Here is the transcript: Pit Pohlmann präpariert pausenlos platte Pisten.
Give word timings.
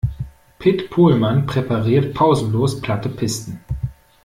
Pit 0.57 0.89
Pohlmann 0.89 1.45
präpariert 1.45 2.15
pausenlos 2.15 2.81
platte 2.81 3.07
Pisten. 3.07 3.59